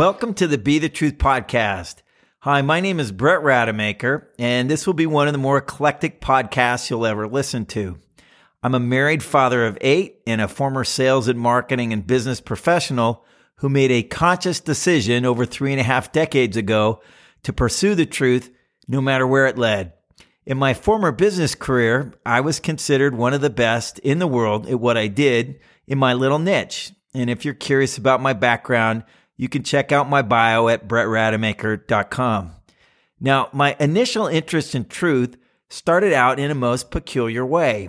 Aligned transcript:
Welcome 0.00 0.32
to 0.36 0.46
the 0.46 0.56
Be 0.56 0.78
the 0.78 0.88
Truth 0.88 1.18
podcast. 1.18 1.96
Hi, 2.38 2.62
my 2.62 2.80
name 2.80 3.00
is 3.00 3.12
Brett 3.12 3.42
Rademacher, 3.42 4.32
and 4.38 4.70
this 4.70 4.86
will 4.86 4.94
be 4.94 5.04
one 5.04 5.28
of 5.28 5.34
the 5.34 5.38
more 5.38 5.58
eclectic 5.58 6.22
podcasts 6.22 6.88
you'll 6.88 7.04
ever 7.04 7.28
listen 7.28 7.66
to. 7.66 7.98
I'm 8.62 8.74
a 8.74 8.80
married 8.80 9.22
father 9.22 9.66
of 9.66 9.76
eight 9.82 10.22
and 10.26 10.40
a 10.40 10.48
former 10.48 10.84
sales 10.84 11.28
and 11.28 11.38
marketing 11.38 11.92
and 11.92 12.06
business 12.06 12.40
professional 12.40 13.26
who 13.56 13.68
made 13.68 13.90
a 13.90 14.02
conscious 14.02 14.58
decision 14.58 15.26
over 15.26 15.44
three 15.44 15.70
and 15.70 15.80
a 15.82 15.84
half 15.84 16.12
decades 16.12 16.56
ago 16.56 17.02
to 17.42 17.52
pursue 17.52 17.94
the 17.94 18.06
truth 18.06 18.50
no 18.88 19.02
matter 19.02 19.26
where 19.26 19.48
it 19.48 19.58
led. 19.58 19.92
In 20.46 20.56
my 20.56 20.72
former 20.72 21.12
business 21.12 21.54
career, 21.54 22.14
I 22.24 22.40
was 22.40 22.58
considered 22.58 23.14
one 23.14 23.34
of 23.34 23.42
the 23.42 23.50
best 23.50 23.98
in 23.98 24.18
the 24.18 24.26
world 24.26 24.66
at 24.66 24.80
what 24.80 24.96
I 24.96 25.08
did 25.08 25.60
in 25.86 25.98
my 25.98 26.14
little 26.14 26.38
niche. 26.38 26.90
And 27.12 27.28
if 27.28 27.44
you're 27.44 27.52
curious 27.52 27.98
about 27.98 28.22
my 28.22 28.32
background, 28.32 29.04
you 29.40 29.48
can 29.48 29.62
check 29.62 29.90
out 29.90 30.10
my 30.10 30.20
bio 30.20 30.68
at 30.68 30.86
brettrademacher.com. 30.86 32.50
Now, 33.18 33.48
my 33.54 33.74
initial 33.80 34.26
interest 34.26 34.74
in 34.74 34.84
truth 34.84 35.38
started 35.70 36.12
out 36.12 36.38
in 36.38 36.50
a 36.50 36.54
most 36.54 36.90
peculiar 36.90 37.46
way. 37.46 37.88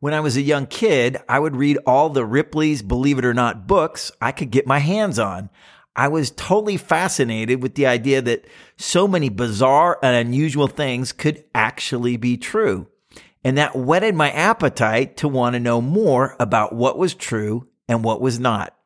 When 0.00 0.12
I 0.12 0.20
was 0.20 0.36
a 0.36 0.42
young 0.42 0.66
kid, 0.66 1.16
I 1.26 1.38
would 1.38 1.56
read 1.56 1.78
all 1.86 2.10
the 2.10 2.26
Ripley's 2.26 2.82
Believe 2.82 3.18
It 3.18 3.24
or 3.24 3.32
Not 3.32 3.66
books 3.66 4.12
I 4.20 4.30
could 4.30 4.50
get 4.50 4.66
my 4.66 4.78
hands 4.78 5.18
on. 5.18 5.48
I 5.96 6.08
was 6.08 6.32
totally 6.32 6.76
fascinated 6.76 7.62
with 7.62 7.76
the 7.76 7.86
idea 7.86 8.20
that 8.20 8.46
so 8.76 9.08
many 9.08 9.30
bizarre 9.30 9.98
and 10.02 10.14
unusual 10.14 10.66
things 10.66 11.12
could 11.12 11.42
actually 11.54 12.18
be 12.18 12.36
true. 12.36 12.88
And 13.42 13.56
that 13.56 13.74
whetted 13.74 14.14
my 14.14 14.30
appetite 14.32 15.16
to 15.16 15.28
want 15.28 15.54
to 15.54 15.60
know 15.60 15.80
more 15.80 16.36
about 16.38 16.74
what 16.74 16.98
was 16.98 17.14
true 17.14 17.68
and 17.88 18.04
what 18.04 18.20
was 18.20 18.38
not. 18.38 18.76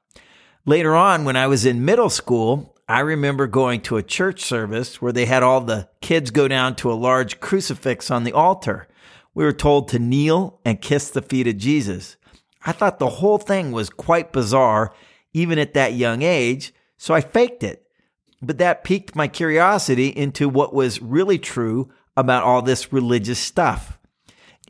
Later 0.66 0.96
on, 0.96 1.26
when 1.26 1.36
I 1.36 1.46
was 1.46 1.66
in 1.66 1.84
middle 1.84 2.08
school, 2.08 2.74
I 2.88 3.00
remember 3.00 3.46
going 3.46 3.82
to 3.82 3.98
a 3.98 4.02
church 4.02 4.40
service 4.40 5.00
where 5.00 5.12
they 5.12 5.26
had 5.26 5.42
all 5.42 5.60
the 5.60 5.90
kids 6.00 6.30
go 6.30 6.48
down 6.48 6.74
to 6.76 6.90
a 6.90 6.94
large 6.94 7.38
crucifix 7.38 8.10
on 8.10 8.24
the 8.24 8.32
altar. 8.32 8.88
We 9.34 9.44
were 9.44 9.52
told 9.52 9.88
to 9.88 9.98
kneel 9.98 10.60
and 10.64 10.80
kiss 10.80 11.10
the 11.10 11.20
feet 11.20 11.46
of 11.46 11.58
Jesus. 11.58 12.16
I 12.64 12.72
thought 12.72 12.98
the 12.98 13.10
whole 13.10 13.36
thing 13.36 13.72
was 13.72 13.90
quite 13.90 14.32
bizarre, 14.32 14.94
even 15.34 15.58
at 15.58 15.74
that 15.74 15.92
young 15.92 16.22
age, 16.22 16.72
so 16.96 17.12
I 17.12 17.20
faked 17.20 17.62
it. 17.62 17.86
But 18.40 18.56
that 18.56 18.84
piqued 18.84 19.14
my 19.14 19.28
curiosity 19.28 20.08
into 20.08 20.48
what 20.48 20.72
was 20.72 21.02
really 21.02 21.38
true 21.38 21.90
about 22.16 22.42
all 22.42 22.62
this 22.62 22.90
religious 22.90 23.38
stuff. 23.38 23.98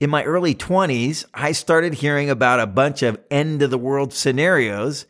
In 0.00 0.11
my 0.11 0.25
early 0.25 0.56
20s, 0.56 1.25
I 1.33 1.53
started 1.53 1.95
hearing 1.95 2.31
about 2.31 2.59
a 2.59 2.67
bunch 2.67 3.05
of 3.05 3.20
end 3.31 3.62
of 3.62 3.70
the 3.70 3.78
world 3.78 4.12
scenarios 4.12 5.06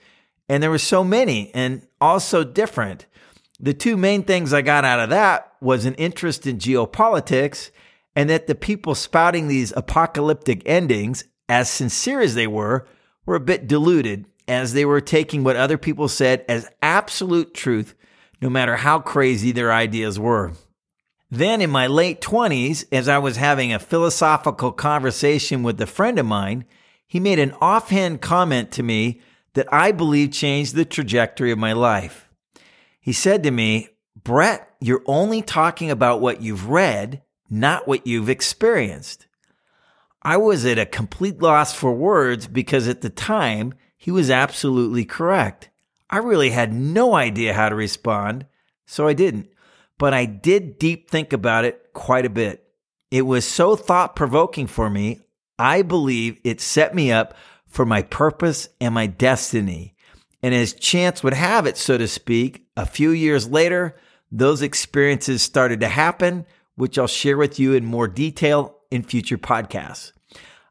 and 0.49 0.63
there 0.63 0.71
were 0.71 0.79
so 0.79 1.03
many 1.03 1.51
and 1.55 1.87
all 2.01 2.21
so 2.21 2.45
different. 2.45 3.07
The 3.61 3.75
two 3.75 3.97
main 3.97 4.25
things 4.25 4.53
I 4.53 4.63
got 4.63 4.85
out 4.85 5.01
of 5.01 5.11
that 5.11 5.53
was 5.61 5.85
an 5.85 5.95
interest 5.95 6.47
in 6.47 6.59
geopolitics 6.59 7.71
and 8.17 8.29
that 8.31 8.47
the 8.47 8.55
people 8.55 8.95
spouting 8.95 9.49
these 9.49 9.73
apocalyptic 9.77 10.63
endings, 10.67 11.25
as 11.49 11.69
sincere 11.69 12.21
as 12.21 12.35
they 12.35 12.47
were, 12.47 12.87
were 13.27 13.37
a 13.37 13.41
bit 13.41 13.67
deluded 13.67 14.27
as 14.47 14.73
they 14.73 14.85
were 14.85 15.01
taking 15.01 15.43
what 15.43 15.57
other 15.57 15.79
people 15.79 16.09
said 16.09 16.45
as 16.49 16.71
absolute 16.83 17.55
truth, 17.55 17.95
no 18.41 18.51
matter 18.51 18.77
how 18.77 18.99
crazy 18.99 19.53
their 19.53 19.73
ideas 19.73 20.19
were. 20.19 20.53
Then 21.31 21.61
in 21.61 21.71
my 21.71 21.87
late 21.87 22.21
20s, 22.21 22.85
as 22.93 23.09
I 23.09 23.19
was 23.19 23.37
having 23.37 23.73
a 23.73 23.79
philosophical 23.79 24.71
conversation 24.71 25.63
with 25.63 25.81
a 25.81 25.87
friend 25.87 26.19
of 26.19 26.27
mine, 26.27 26.65
he 27.07 27.19
made 27.19 27.39
an 27.39 27.55
offhand 27.61 28.21
comment 28.21 28.71
to 28.73 28.83
me 28.83 29.21
that 29.55 29.73
I 29.73 29.93
believe 29.93 30.33
changed 30.33 30.75
the 30.75 30.85
trajectory 30.85 31.51
of 31.51 31.59
my 31.59 31.73
life. 31.73 32.29
He 33.01 33.13
said 33.13 33.43
to 33.43 33.51
me, 33.51 33.89
Brett, 34.23 34.69
you're 34.81 35.03
only 35.07 35.43
talking 35.43 35.91
about 35.91 36.21
what 36.21 36.43
you've 36.43 36.69
read, 36.69 37.23
not 37.51 37.89
what 37.89 38.07
you've 38.07 38.29
experienced. 38.29 39.27
I 40.23 40.37
was 40.37 40.65
at 40.65 40.79
a 40.79 40.87
complete 40.87 41.43
loss 41.43 41.75
for 41.75 41.93
words 41.93 42.47
because 42.47 42.89
at 42.89 43.03
the 43.03 43.11
time 43.11 43.75
he 43.97 44.11
was 44.11 44.31
absolutely 44.31 45.05
correct. 45.05 45.69
I 46.09 46.19
really 46.19 46.51
had 46.51 46.73
no 46.73 47.15
idea 47.15 47.55
how 47.55 47.69
to 47.69 47.75
respond, 47.75 48.47
so 48.87 49.07
I 49.07 49.13
didn't. 49.13 49.51
But 49.99 50.15
I 50.15 50.25
did 50.25 50.79
deep 50.79 51.11
think 51.11 51.33
about 51.33 51.65
it 51.65 51.91
quite 51.93 52.25
a 52.25 52.31
bit. 52.31 52.67
It 53.11 53.23
was 53.23 53.47
so 53.47 53.77
thought 53.77 54.17
provoking 54.17 54.67
for 54.67 54.91
me, 54.91 55.21
I 55.59 55.83
believe 55.83 56.41
it 56.43 56.61
set 56.61 56.95
me 56.95 57.13
up 57.13 57.35
for 57.75 57.85
my 57.85 58.03
purpose 58.03 58.69
and 58.81 58.95
my 58.95 59.07
destiny. 59.07 59.97
And 60.43 60.55
as 60.55 60.73
chance 60.73 61.23
would 61.23 61.35
have 61.35 61.67
it, 61.67 61.77
so 61.77 61.99
to 61.99 62.07
speak, 62.07 62.67
a 62.77 62.87
few 62.87 63.11
years 63.11 63.49
later, 63.49 63.97
those 64.31 64.63
experiences 64.63 65.43
started 65.43 65.81
to 65.81 65.89
happen, 65.89 66.47
which 66.77 66.99
I'll 66.99 67.09
share 67.09 67.37
with 67.37 67.59
you 67.59 67.73
in 67.73 67.85
more 67.85 68.07
detail 68.07 68.79
in 68.91 69.03
future 69.03 69.39
podcasts. 69.39 70.13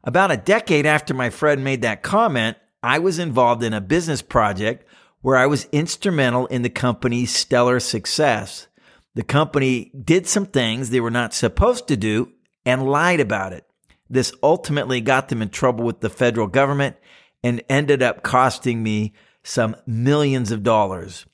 About 0.02 0.30
a 0.30 0.38
decade 0.38 0.86
after 0.86 1.12
my 1.12 1.28
friend 1.28 1.62
made 1.62 1.82
that 1.82 2.02
comment, 2.02 2.56
I 2.82 2.98
was 2.98 3.18
involved 3.18 3.62
in 3.62 3.74
a 3.74 3.80
business 3.80 4.22
project 4.22 4.86
where 5.20 5.36
I 5.36 5.46
was 5.46 5.68
instrumental 5.72 6.46
in 6.46 6.62
the 6.62 6.70
company's 6.70 7.34
stellar 7.34 7.80
success. 7.80 8.66
The 9.14 9.22
company 9.22 9.90
did 9.92 10.26
some 10.26 10.46
things 10.46 10.88
they 10.88 11.00
were 11.00 11.10
not 11.10 11.34
supposed 11.34 11.86
to 11.88 11.96
do 11.96 12.32
and 12.64 12.88
lied 12.88 13.20
about 13.20 13.52
it. 13.52 13.66
This 14.14 14.32
ultimately 14.44 15.00
got 15.00 15.28
them 15.28 15.42
in 15.42 15.48
trouble 15.48 15.84
with 15.84 15.98
the 15.98 16.08
federal 16.08 16.46
government 16.46 16.94
and 17.42 17.64
ended 17.68 18.00
up 18.00 18.22
costing 18.22 18.80
me 18.80 19.12
some 19.42 19.74
millions 19.88 20.52
of 20.52 20.62
dollars. 20.62 21.26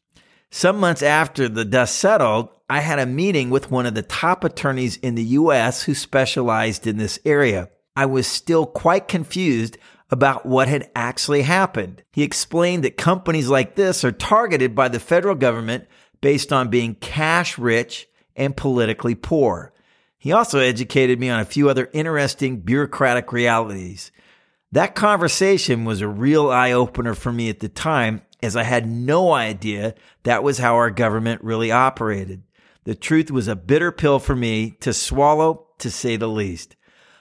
Some 0.50 0.80
months 0.80 1.02
after 1.02 1.46
the 1.46 1.66
dust 1.66 1.96
settled, 1.96 2.48
I 2.70 2.80
had 2.80 2.98
a 2.98 3.04
meeting 3.04 3.50
with 3.50 3.70
one 3.70 3.84
of 3.84 3.94
the 3.94 4.00
top 4.00 4.44
attorneys 4.44 4.96
in 4.96 5.14
the 5.14 5.24
US 5.24 5.82
who 5.82 5.94
specialized 5.94 6.86
in 6.86 6.96
this 6.96 7.18
area. 7.26 7.68
I 7.94 8.06
was 8.06 8.26
still 8.26 8.64
quite 8.64 9.08
confused 9.08 9.76
about 10.10 10.46
what 10.46 10.66
had 10.66 10.90
actually 10.96 11.42
happened. 11.42 12.02
He 12.12 12.22
explained 12.22 12.82
that 12.84 12.96
companies 12.96 13.50
like 13.50 13.74
this 13.74 14.06
are 14.06 14.10
targeted 14.10 14.74
by 14.74 14.88
the 14.88 14.98
federal 14.98 15.34
government 15.34 15.86
based 16.22 16.50
on 16.50 16.70
being 16.70 16.94
cash 16.94 17.58
rich 17.58 18.08
and 18.36 18.56
politically 18.56 19.14
poor. 19.14 19.74
He 20.20 20.32
also 20.32 20.58
educated 20.58 21.18
me 21.18 21.30
on 21.30 21.40
a 21.40 21.46
few 21.46 21.70
other 21.70 21.88
interesting 21.94 22.58
bureaucratic 22.58 23.32
realities. 23.32 24.12
That 24.70 24.94
conversation 24.94 25.86
was 25.86 26.02
a 26.02 26.08
real 26.08 26.50
eye 26.50 26.72
opener 26.72 27.14
for 27.14 27.32
me 27.32 27.48
at 27.48 27.60
the 27.60 27.70
time, 27.70 28.20
as 28.42 28.54
I 28.54 28.64
had 28.64 28.86
no 28.86 29.32
idea 29.32 29.94
that 30.24 30.44
was 30.44 30.58
how 30.58 30.74
our 30.74 30.90
government 30.90 31.42
really 31.42 31.72
operated. 31.72 32.42
The 32.84 32.94
truth 32.94 33.30
was 33.30 33.48
a 33.48 33.56
bitter 33.56 33.90
pill 33.90 34.18
for 34.18 34.36
me 34.36 34.72
to 34.80 34.92
swallow, 34.92 35.66
to 35.78 35.90
say 35.90 36.16
the 36.16 36.28
least. 36.28 36.76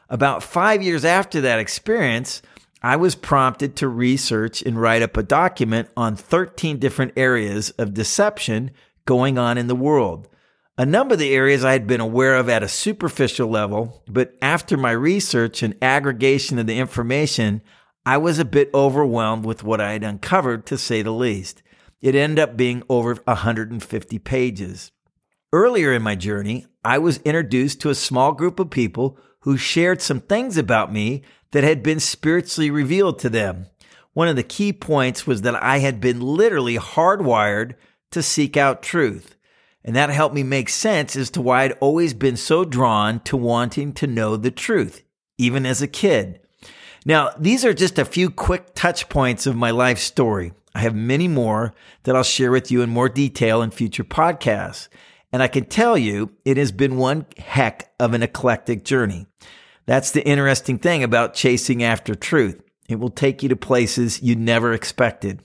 About 0.09 0.43
five 0.43 0.83
years 0.83 1.05
after 1.05 1.39
that 1.39 1.59
experience, 1.59 2.41
I 2.83 2.97
was 2.97 3.15
prompted 3.15 3.77
to 3.77 3.87
research 3.87 4.61
and 4.61 4.79
write 4.79 5.03
up 5.03 5.15
a 5.15 5.23
document 5.23 5.87
on 5.95 6.17
13 6.17 6.79
different 6.79 7.13
areas 7.15 7.69
of 7.71 7.93
deception 7.93 8.71
going 9.05 9.37
on 9.37 9.57
in 9.57 9.67
the 9.67 9.75
world. 9.75 10.27
A 10.79 10.85
number 10.85 11.15
of 11.15 11.19
the 11.19 11.33
areas 11.33 11.65
I 11.65 11.73
had 11.73 11.87
been 11.87 11.99
aware 11.99 12.37
of 12.37 12.47
at 12.47 12.63
a 12.63 12.69
superficial 12.69 13.49
level, 13.49 14.01
but 14.07 14.37
after 14.41 14.77
my 14.77 14.91
research 14.91 15.61
and 15.61 15.75
aggregation 15.81 16.57
of 16.57 16.67
the 16.67 16.79
information, 16.79 17.61
I 18.05 18.15
was 18.15 18.39
a 18.39 18.45
bit 18.45 18.69
overwhelmed 18.73 19.43
with 19.43 19.61
what 19.61 19.81
I 19.81 19.91
had 19.91 20.05
uncovered, 20.05 20.65
to 20.67 20.77
say 20.77 21.01
the 21.01 21.11
least. 21.11 21.61
It 21.99 22.15
ended 22.15 22.39
up 22.39 22.55
being 22.55 22.83
over 22.87 23.13
150 23.13 24.19
pages. 24.19 24.93
Earlier 25.51 25.91
in 25.91 26.01
my 26.01 26.15
journey, 26.15 26.65
I 26.85 26.97
was 26.97 27.17
introduced 27.25 27.81
to 27.81 27.89
a 27.89 27.93
small 27.93 28.31
group 28.31 28.57
of 28.57 28.69
people 28.69 29.17
who 29.41 29.57
shared 29.57 30.01
some 30.01 30.21
things 30.21 30.57
about 30.57 30.93
me 30.93 31.23
that 31.51 31.65
had 31.65 31.83
been 31.83 31.99
spiritually 31.99 32.71
revealed 32.71 33.19
to 33.19 33.29
them. 33.29 33.65
One 34.13 34.29
of 34.29 34.37
the 34.37 34.43
key 34.43 34.71
points 34.71 35.27
was 35.27 35.41
that 35.41 35.61
I 35.61 35.79
had 35.79 35.99
been 35.99 36.21
literally 36.21 36.77
hardwired 36.77 37.73
to 38.11 38.23
seek 38.23 38.55
out 38.55 38.81
truth. 38.81 39.35
And 39.83 39.95
that 39.95 40.09
helped 40.09 40.35
me 40.35 40.43
make 40.43 40.69
sense 40.69 41.15
as 41.15 41.29
to 41.31 41.41
why 41.41 41.63
I'd 41.63 41.71
always 41.73 42.13
been 42.13 42.37
so 42.37 42.65
drawn 42.65 43.21
to 43.21 43.37
wanting 43.37 43.93
to 43.93 44.07
know 44.07 44.35
the 44.35 44.51
truth, 44.51 45.03
even 45.37 45.65
as 45.65 45.81
a 45.81 45.87
kid. 45.87 46.41
Now, 47.05 47.31
these 47.37 47.63
are 47.63 47.73
just 47.73 47.97
a 47.97 48.05
few 48.05 48.29
quick 48.29 48.75
touch 48.75 49.07
points 49.09 49.47
of 49.47 49.55
my 49.55 49.71
life 49.71 49.99
story. 49.99 50.53
I 50.75 50.79
have 50.79 50.95
many 50.95 51.27
more 51.27 51.73
that 52.03 52.15
I'll 52.15 52.23
share 52.23 52.51
with 52.51 52.71
you 52.71 52.81
in 52.81 52.89
more 52.89 53.09
detail 53.09 53.61
in 53.61 53.71
future 53.71 54.03
podcasts. 54.03 54.89
And 55.31 55.41
I 55.41 55.47
can 55.47 55.65
tell 55.65 55.97
you, 55.97 56.31
it 56.43 56.57
has 56.57 56.71
been 56.71 56.97
one 56.97 57.25
heck 57.37 57.91
of 57.99 58.13
an 58.13 58.23
eclectic 58.23 58.83
journey. 58.83 59.27
That's 59.85 60.11
the 60.11 60.25
interesting 60.27 60.77
thing 60.77 61.03
about 61.03 61.33
chasing 61.33 61.83
after 61.83 62.15
truth. 62.15 62.61
It 62.87 62.99
will 62.99 63.09
take 63.09 63.41
you 63.43 63.49
to 63.49 63.55
places 63.55 64.21
you 64.21 64.35
never 64.35 64.73
expected. 64.73 65.41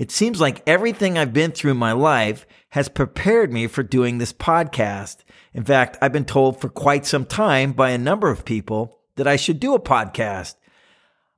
It 0.00 0.10
seems 0.10 0.40
like 0.40 0.62
everything 0.66 1.18
I've 1.18 1.34
been 1.34 1.52
through 1.52 1.72
in 1.72 1.76
my 1.76 1.92
life 1.92 2.46
has 2.70 2.88
prepared 2.88 3.52
me 3.52 3.66
for 3.66 3.82
doing 3.82 4.16
this 4.16 4.32
podcast. 4.32 5.18
In 5.52 5.62
fact, 5.62 5.98
I've 6.00 6.10
been 6.10 6.24
told 6.24 6.58
for 6.58 6.70
quite 6.70 7.04
some 7.04 7.26
time 7.26 7.72
by 7.72 7.90
a 7.90 7.98
number 7.98 8.30
of 8.30 8.46
people 8.46 8.98
that 9.16 9.28
I 9.28 9.36
should 9.36 9.60
do 9.60 9.74
a 9.74 9.78
podcast. 9.78 10.54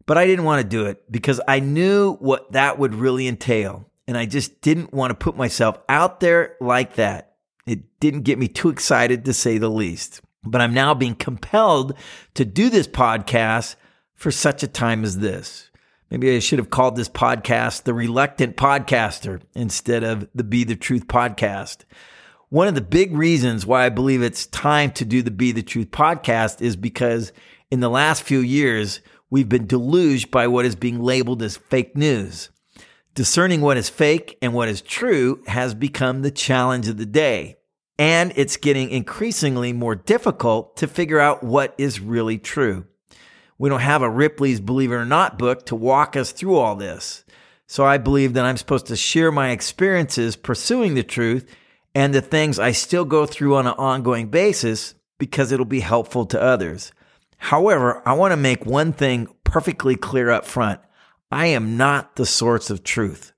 But 0.06 0.16
I 0.16 0.26
didn't 0.28 0.44
want 0.44 0.62
to 0.62 0.68
do 0.68 0.86
it 0.86 1.10
because 1.10 1.40
I 1.48 1.58
knew 1.58 2.12
what 2.20 2.52
that 2.52 2.78
would 2.78 2.94
really 2.94 3.26
entail. 3.26 3.90
and 4.06 4.16
I 4.16 4.26
just 4.26 4.60
didn't 4.60 4.92
want 4.92 5.10
to 5.10 5.24
put 5.24 5.36
myself 5.36 5.80
out 5.88 6.20
there 6.20 6.54
like 6.60 6.94
that. 6.94 7.34
It 7.66 7.98
didn't 7.98 8.22
get 8.22 8.38
me 8.38 8.46
too 8.46 8.68
excited 8.68 9.24
to 9.24 9.32
say 9.32 9.58
the 9.58 9.68
least. 9.68 10.20
But 10.44 10.60
I'm 10.60 10.74
now 10.74 10.94
being 10.94 11.16
compelled 11.16 11.94
to 12.34 12.44
do 12.44 12.70
this 12.70 12.86
podcast 12.86 13.74
for 14.14 14.30
such 14.30 14.62
a 14.62 14.68
time 14.68 15.02
as 15.02 15.18
this. 15.18 15.68
Maybe 16.12 16.36
I 16.36 16.40
should 16.40 16.58
have 16.58 16.68
called 16.68 16.94
this 16.94 17.08
podcast 17.08 17.84
The 17.84 17.94
Reluctant 17.94 18.54
Podcaster 18.54 19.40
instead 19.54 20.04
of 20.04 20.28
the 20.34 20.44
Be 20.44 20.62
the 20.62 20.76
Truth 20.76 21.08
podcast. 21.08 21.84
One 22.50 22.68
of 22.68 22.74
the 22.74 22.82
big 22.82 23.16
reasons 23.16 23.64
why 23.64 23.86
I 23.86 23.88
believe 23.88 24.20
it's 24.20 24.44
time 24.44 24.90
to 24.90 25.06
do 25.06 25.22
the 25.22 25.30
Be 25.30 25.52
the 25.52 25.62
Truth 25.62 25.90
podcast 25.90 26.60
is 26.60 26.76
because 26.76 27.32
in 27.70 27.80
the 27.80 27.88
last 27.88 28.24
few 28.24 28.40
years, 28.40 29.00
we've 29.30 29.48
been 29.48 29.66
deluged 29.66 30.30
by 30.30 30.48
what 30.48 30.66
is 30.66 30.76
being 30.76 31.00
labeled 31.00 31.42
as 31.42 31.56
fake 31.56 31.96
news. 31.96 32.50
Discerning 33.14 33.62
what 33.62 33.78
is 33.78 33.88
fake 33.88 34.36
and 34.42 34.52
what 34.52 34.68
is 34.68 34.82
true 34.82 35.42
has 35.46 35.72
become 35.72 36.20
the 36.20 36.30
challenge 36.30 36.88
of 36.88 36.98
the 36.98 37.06
day. 37.06 37.56
And 37.98 38.34
it's 38.36 38.58
getting 38.58 38.90
increasingly 38.90 39.72
more 39.72 39.94
difficult 39.94 40.76
to 40.76 40.86
figure 40.86 41.18
out 41.18 41.42
what 41.42 41.74
is 41.78 42.00
really 42.00 42.36
true. 42.36 42.84
We 43.62 43.68
don't 43.68 43.78
have 43.78 44.02
a 44.02 44.10
Ripley's 44.10 44.58
Believe 44.58 44.90
It 44.90 44.96
or 44.96 45.04
Not 45.04 45.38
book 45.38 45.66
to 45.66 45.76
walk 45.76 46.16
us 46.16 46.32
through 46.32 46.56
all 46.56 46.74
this. 46.74 47.24
So 47.68 47.84
I 47.84 47.96
believe 47.96 48.32
that 48.32 48.44
I'm 48.44 48.56
supposed 48.56 48.86
to 48.86 48.96
share 48.96 49.30
my 49.30 49.50
experiences 49.50 50.34
pursuing 50.34 50.94
the 50.94 51.04
truth 51.04 51.48
and 51.94 52.12
the 52.12 52.20
things 52.20 52.58
I 52.58 52.72
still 52.72 53.04
go 53.04 53.24
through 53.24 53.54
on 53.54 53.68
an 53.68 53.74
ongoing 53.74 54.30
basis 54.30 54.96
because 55.16 55.52
it'll 55.52 55.64
be 55.64 55.78
helpful 55.78 56.26
to 56.26 56.42
others. 56.42 56.90
However, 57.36 58.02
I 58.04 58.14
want 58.14 58.32
to 58.32 58.36
make 58.36 58.66
one 58.66 58.92
thing 58.92 59.28
perfectly 59.44 59.94
clear 59.94 60.28
up 60.30 60.44
front. 60.44 60.80
I 61.30 61.46
am 61.46 61.76
not 61.76 62.16
the 62.16 62.26
source 62.26 62.68
of 62.68 62.82
truth, 62.82 63.32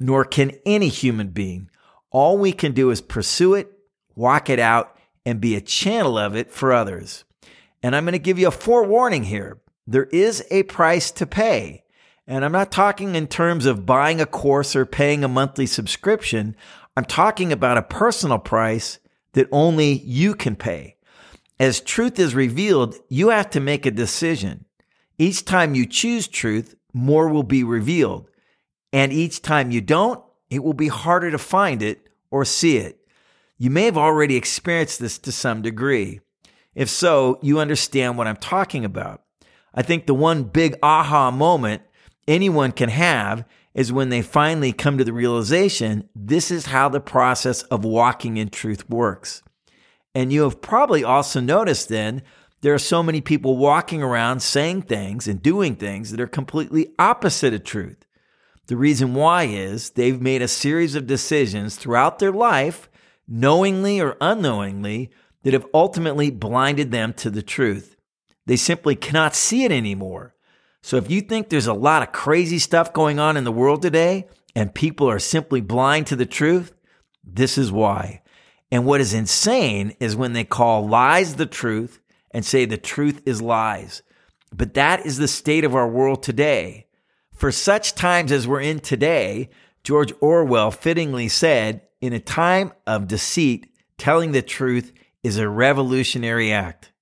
nor 0.00 0.24
can 0.24 0.52
any 0.64 0.88
human 0.88 1.28
being. 1.28 1.68
All 2.10 2.38
we 2.38 2.52
can 2.52 2.72
do 2.72 2.88
is 2.88 3.02
pursue 3.02 3.52
it, 3.52 3.70
walk 4.14 4.48
it 4.48 4.60
out, 4.60 4.96
and 5.26 5.42
be 5.42 5.56
a 5.56 5.60
channel 5.60 6.16
of 6.16 6.34
it 6.34 6.50
for 6.50 6.72
others. 6.72 7.24
And 7.82 7.94
I'm 7.94 8.04
going 8.04 8.12
to 8.12 8.18
give 8.18 8.38
you 8.38 8.48
a 8.48 8.52
forewarning 8.52 9.24
here. 9.24 9.58
There 9.86 10.06
is 10.06 10.44
a 10.50 10.64
price 10.64 11.10
to 11.12 11.26
pay. 11.26 11.84
And 12.26 12.44
I'm 12.44 12.52
not 12.52 12.70
talking 12.70 13.14
in 13.14 13.26
terms 13.26 13.64
of 13.64 13.86
buying 13.86 14.20
a 14.20 14.26
course 14.26 14.76
or 14.76 14.84
paying 14.84 15.24
a 15.24 15.28
monthly 15.28 15.66
subscription. 15.66 16.56
I'm 16.96 17.06
talking 17.06 17.52
about 17.52 17.78
a 17.78 17.82
personal 17.82 18.38
price 18.38 18.98
that 19.32 19.48
only 19.50 19.92
you 19.92 20.34
can 20.34 20.56
pay. 20.56 20.96
As 21.58 21.80
truth 21.80 22.18
is 22.18 22.34
revealed, 22.34 22.96
you 23.08 23.30
have 23.30 23.50
to 23.50 23.60
make 23.60 23.86
a 23.86 23.90
decision. 23.90 24.64
Each 25.18 25.44
time 25.44 25.74
you 25.74 25.86
choose 25.86 26.28
truth, 26.28 26.74
more 26.92 27.28
will 27.28 27.42
be 27.42 27.64
revealed. 27.64 28.30
And 28.92 29.12
each 29.12 29.42
time 29.42 29.70
you 29.70 29.80
don't, 29.80 30.22
it 30.50 30.62
will 30.62 30.74
be 30.74 30.88
harder 30.88 31.30
to 31.30 31.38
find 31.38 31.82
it 31.82 32.08
or 32.30 32.44
see 32.44 32.76
it. 32.76 33.00
You 33.58 33.70
may 33.70 33.84
have 33.84 33.98
already 33.98 34.36
experienced 34.36 35.00
this 35.00 35.18
to 35.18 35.32
some 35.32 35.62
degree. 35.62 36.20
If 36.74 36.88
so, 36.88 37.38
you 37.42 37.58
understand 37.58 38.16
what 38.16 38.26
I'm 38.26 38.36
talking 38.36 38.84
about. 38.84 39.22
I 39.74 39.82
think 39.82 40.06
the 40.06 40.14
one 40.14 40.44
big 40.44 40.76
aha 40.82 41.30
moment 41.30 41.82
anyone 42.26 42.72
can 42.72 42.88
have 42.88 43.44
is 43.74 43.92
when 43.92 44.08
they 44.08 44.22
finally 44.22 44.72
come 44.72 44.98
to 44.98 45.04
the 45.04 45.12
realization 45.12 46.08
this 46.14 46.50
is 46.50 46.66
how 46.66 46.88
the 46.88 47.00
process 47.00 47.62
of 47.64 47.84
walking 47.84 48.36
in 48.36 48.48
truth 48.48 48.88
works. 48.90 49.42
And 50.14 50.32
you 50.32 50.42
have 50.42 50.60
probably 50.60 51.04
also 51.04 51.40
noticed 51.40 51.88
then 51.88 52.22
there 52.60 52.74
are 52.74 52.78
so 52.78 53.02
many 53.02 53.20
people 53.20 53.56
walking 53.56 54.02
around 54.02 54.40
saying 54.40 54.82
things 54.82 55.28
and 55.28 55.40
doing 55.40 55.76
things 55.76 56.10
that 56.10 56.20
are 56.20 56.26
completely 56.26 56.92
opposite 56.98 57.54
of 57.54 57.62
truth. 57.62 58.04
The 58.66 58.76
reason 58.76 59.14
why 59.14 59.44
is 59.44 59.90
they've 59.90 60.20
made 60.20 60.42
a 60.42 60.48
series 60.48 60.94
of 60.94 61.06
decisions 61.06 61.76
throughout 61.76 62.18
their 62.18 62.32
life, 62.32 62.90
knowingly 63.28 64.00
or 64.00 64.16
unknowingly, 64.20 65.10
that 65.48 65.54
have 65.54 65.66
ultimately 65.72 66.30
blinded 66.30 66.90
them 66.90 67.14
to 67.14 67.30
the 67.30 67.40
truth. 67.40 67.96
They 68.44 68.56
simply 68.56 68.94
cannot 68.94 69.34
see 69.34 69.64
it 69.64 69.72
anymore. 69.72 70.34
So 70.82 70.98
if 70.98 71.10
you 71.10 71.22
think 71.22 71.48
there's 71.48 71.66
a 71.66 71.72
lot 71.72 72.02
of 72.02 72.12
crazy 72.12 72.58
stuff 72.58 72.92
going 72.92 73.18
on 73.18 73.34
in 73.38 73.44
the 73.44 73.50
world 73.50 73.80
today 73.80 74.28
and 74.54 74.74
people 74.74 75.08
are 75.08 75.18
simply 75.18 75.62
blind 75.62 76.06
to 76.08 76.16
the 76.16 76.26
truth, 76.26 76.74
this 77.24 77.56
is 77.56 77.72
why. 77.72 78.20
And 78.70 78.84
what 78.84 79.00
is 79.00 79.14
insane 79.14 79.96
is 80.00 80.14
when 80.14 80.34
they 80.34 80.44
call 80.44 80.86
lies 80.86 81.36
the 81.36 81.46
truth 81.46 81.98
and 82.30 82.44
say 82.44 82.66
the 82.66 82.76
truth 82.76 83.22
is 83.24 83.40
lies. 83.40 84.02
But 84.54 84.74
that 84.74 85.06
is 85.06 85.16
the 85.16 85.28
state 85.28 85.64
of 85.64 85.74
our 85.74 85.88
world 85.88 86.22
today. 86.22 86.88
For 87.32 87.50
such 87.50 87.94
times 87.94 88.32
as 88.32 88.46
we're 88.46 88.60
in 88.60 88.80
today, 88.80 89.48
George 89.82 90.12
Orwell 90.20 90.72
fittingly 90.72 91.28
said, 91.28 91.80
in 92.02 92.12
a 92.12 92.20
time 92.20 92.74
of 92.86 93.08
deceit, 93.08 93.72
telling 93.96 94.32
the 94.32 94.42
truth 94.42 94.92
is 95.22 95.38
a 95.38 95.48
revolutionary 95.48 96.52
act. 96.52 96.92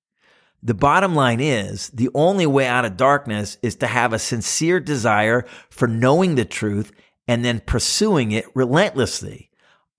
The 0.63 0.75
bottom 0.75 1.15
line 1.15 1.41
is 1.41 1.91
the 1.91 2.09
only 2.15 2.47
way 2.47 2.67
out 2.67 2.85
of 2.85 2.97
darkness 2.97 3.59
is 3.63 3.77
to 3.77 3.87
have 3.87 4.13
a 4.13 4.19
sincere 4.19 4.81
desire 4.81 5.45
for 5.71 5.87
knowing 5.87 6.35
the 6.35 6.45
truth 6.45 6.93
and 7.29 7.45
then 7.45 7.61
pursuing 7.61 8.33
it 8.33 8.47
relentlessly. 8.55 9.51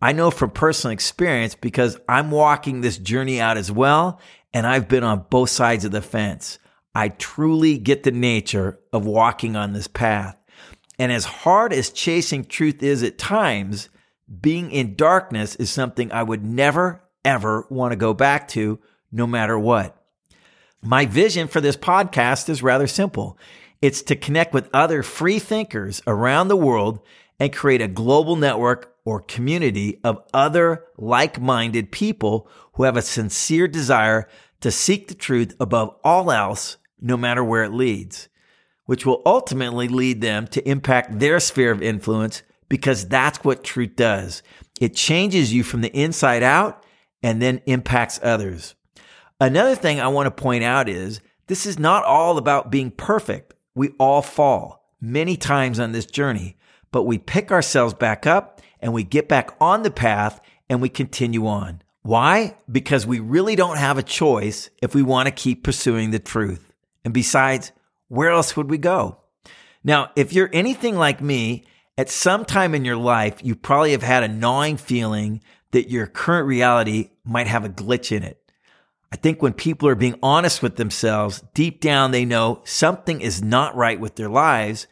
I 0.02 0.12
know 0.12 0.30
from 0.30 0.52
personal 0.52 0.92
experience 0.92 1.56
because 1.56 2.00
I'm 2.08 2.31
walking 2.31 2.81
this 2.81 2.98
journey 2.98 3.40
out 3.40 3.58
as 3.58 3.72
well, 3.72 4.19
and 4.54 4.68
I've 4.68 4.88
been 4.88 5.04
on 5.04 5.25
both 5.30 5.50
sides 5.50 5.86
of 5.86 5.92
the 5.92 6.02
fence. 6.02 6.60
I 6.94 7.10
truly 7.10 7.78
get 7.78 8.04
the 8.04 8.12
nature 8.12 8.80
of 8.92 9.06
walking 9.06 9.56
on 9.56 9.74
this 9.74 9.88
path. 9.88 10.38
And 11.00 11.12
as 11.12 11.25
hard 11.25 11.74
as 11.74 11.92
chasing 11.92 12.46
truth 12.46 12.81
is 12.81 13.04
at 13.04 13.18
times, 13.18 13.90
being 14.42 14.72
in 14.72 14.96
darkness 14.96 15.56
is 15.56 15.69
something 15.69 16.12
I 16.12 16.24
would 16.24 16.44
never 16.44 17.04
ever 17.27 17.68
want 17.69 17.91
to 17.91 17.97
go 17.97 18.13
back 18.13 18.47
to, 18.47 18.79
no 19.12 19.27
matter 19.27 19.59
what. 19.59 20.01
My 20.81 21.06
vision 21.06 21.50
for 21.50 21.59
this 21.59 21.75
podcast 21.75 22.47
is 22.47 22.63
rather 22.63 22.88
simple 22.88 23.38
it's 23.79 24.01
to 24.03 24.15
connect 24.15 24.53
with 24.53 24.69
other 24.74 25.03
free 25.03 25.38
thinkers 25.38 26.01
around 26.07 26.47
the 26.47 26.56
world 26.56 27.00
and 27.39 27.53
create 27.53 27.81
a 27.81 27.88
global 27.88 28.35
network 28.35 28.95
or 29.06 29.21
community 29.21 30.00
of 30.03 30.24
other 30.33 30.85
like 30.97 31.39
minded 31.39 31.91
people 31.91 32.50
who 32.74 32.83
have 32.83 32.97
a 32.97 33.01
sincere 33.03 33.68
desire 33.68 34.27
to 34.62 34.71
seek 34.71 35.07
the 35.07 35.13
truth 35.13 35.56
above 35.59 35.95
all 36.03 36.31
else, 36.31 36.77
no 37.00 37.15
matter 37.15 37.44
where 37.44 37.63
it 37.63 37.71
leads, 37.71 38.30
which 38.85 39.06
will 39.06 39.21
ultimately 39.25 39.87
lead 39.87 40.21
them 40.21 40.47
to 40.47 40.68
impact 40.68 41.19
their 41.19 41.40
sphere 41.40 41.71
of 41.71 41.83
influence 41.83 42.42
because 42.69 43.07
that's 43.07 43.44
what 43.44 43.63
truth 43.63 43.95
does. 43.95 44.42
It 44.81 44.95
changes 44.95 45.54
you 45.54 45.63
from 45.63 45.81
the 45.81 45.95
inside 45.95 46.42
out 46.42 46.83
and 47.24 47.42
then 47.42 47.62
impacts 47.66 48.19
others. 48.24 48.76
Another 49.40 49.76
thing 49.76 50.00
I 50.00 50.07
want 50.07 50.26
to 50.28 50.42
point 50.42 50.64
out 50.64 50.90
is 50.90 51.21
this 51.47 51.66
is 51.66 51.78
not 51.80 52.04
all 52.04 52.38
about 52.38 52.71
being 52.71 52.92
perfect. 52.92 53.54
We 53.76 53.90
all 54.00 54.21
fall 54.21 54.92
many 55.00 55.38
times 55.38 55.80
on 55.80 55.92
this 55.92 56.06
journey, 56.06 56.57
but 56.92 57.04
we 57.04 57.18
pick 57.18 57.52
ourselves 57.52 57.94
back 57.94 58.26
up 58.26 58.62
and 58.80 58.94
we 58.94 59.04
get 59.04 59.28
back 59.28 59.52
on 59.62 59.83
the 59.83 59.92
path 59.92 60.40
and 60.69 60.81
we 60.81 60.90
continue 60.90 61.47
on. 61.47 61.81
Why? 62.02 62.56
Because 62.71 63.06
we 63.06 63.19
really 63.19 63.56
don't 63.56 63.78
have 63.78 63.97
a 63.97 64.04
choice 64.04 64.69
if 64.81 64.95
we 64.95 65.04
want 65.04 65.28
to 65.28 65.31
keep 65.31 65.64
pursuing 65.64 66.12
the 66.12 66.19
truth. 66.19 66.74
And 67.04 67.14
besides, 67.14 67.71
where 68.07 68.31
else 68.31 68.56
would 68.56 68.69
we 68.69 68.78
go? 68.78 69.18
Now, 69.83 70.12
if 70.16 70.33
you're 70.33 70.50
anything 70.54 70.95
like 70.95 71.21
me, 71.21 71.66
at 71.97 72.09
some 72.09 72.45
time 72.45 72.76
in 72.76 72.86
your 72.86 72.95
life, 72.95 73.40
you 73.44 73.56
probably 73.56 73.92
have 73.92 74.04
had 74.04 74.24
a 74.24 74.28
gnawing 74.28 74.78
feeling 74.78 75.42
that 75.71 75.90
your 75.90 76.07
current 76.07 76.47
reality 76.47 77.12
might 77.24 77.47
have 77.47 77.66
a 77.66 77.69
glitch 77.69 78.16
in 78.16 78.24
it. 78.24 78.42
I 79.12 79.16
think 79.16 79.42
when 79.42 79.54
people 79.54 79.88
are 79.88 79.95
being 79.95 80.19
honest 80.21 80.62
with 80.62 80.76
themselves, 80.76 81.44
deep 81.54 81.80
down 81.80 82.12
they 82.12 82.26
know 82.26 82.62
something 82.66 83.21
is 83.21 83.42
not 83.42 83.76
right 83.76 84.00
with 84.00 84.16
their 84.16 84.30
lives, 84.30 84.88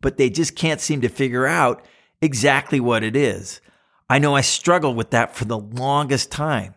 but 0.00 0.16
they 0.16 0.28
just 0.28 0.54
can't 0.54 0.80
seem 0.80 1.00
to 1.00 1.08
figure 1.08 1.46
out 1.46 1.84
exactly 2.20 2.80
what 2.80 3.02
it 3.02 3.16
is. 3.16 3.60
I 4.08 4.18
know 4.18 4.36
I 4.36 4.42
struggled 4.42 4.96
with 4.96 5.10
that 5.10 5.34
for 5.34 5.46
the 5.46 5.58
longest 5.58 6.30
time. 6.30 6.74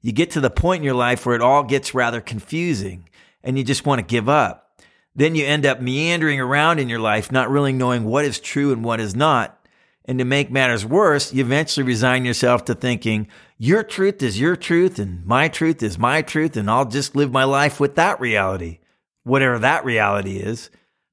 You 0.00 0.12
get 0.12 0.32
to 0.32 0.40
the 0.40 0.50
point 0.50 0.80
in 0.80 0.84
your 0.84 0.94
life 0.94 1.24
where 1.24 1.36
it 1.36 1.40
all 1.40 1.62
gets 1.62 1.94
rather 1.94 2.20
confusing 2.20 3.08
and 3.42 3.56
you 3.56 3.64
just 3.64 3.86
want 3.86 4.00
to 4.00 4.06
give 4.06 4.28
up. 4.28 4.82
Then 5.14 5.36
you 5.36 5.46
end 5.46 5.64
up 5.64 5.80
meandering 5.80 6.40
around 6.40 6.80
in 6.80 6.88
your 6.88 6.98
life, 6.98 7.30
not 7.30 7.48
really 7.48 7.72
knowing 7.72 8.04
what 8.04 8.24
is 8.24 8.40
true 8.40 8.72
and 8.72 8.84
what 8.84 8.98
is 8.98 9.14
not. 9.14 9.63
And 10.06 10.18
to 10.18 10.24
make 10.24 10.50
matters 10.50 10.84
worse, 10.84 11.32
you 11.32 11.44
eventually 11.44 11.86
resign 11.86 12.24
yourself 12.24 12.66
to 12.66 12.74
thinking 12.74 13.26
your 13.56 13.82
truth 13.82 14.22
is 14.22 14.38
your 14.38 14.56
truth 14.56 14.98
and 14.98 15.24
my 15.24 15.48
truth 15.48 15.82
is 15.82 15.98
my 15.98 16.20
truth, 16.20 16.56
and 16.56 16.70
I'll 16.70 16.84
just 16.84 17.16
live 17.16 17.32
my 17.32 17.44
life 17.44 17.80
with 17.80 17.94
that 17.94 18.20
reality, 18.20 18.80
whatever 19.22 19.58
that 19.60 19.84
reality 19.84 20.36
is. 20.36 20.70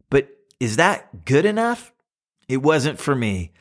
But 0.10 0.30
is 0.60 0.76
that 0.76 1.24
good 1.24 1.46
enough? 1.46 1.94
It 2.50 2.58
wasn't 2.58 3.00
for 3.00 3.16
me. 3.16 3.54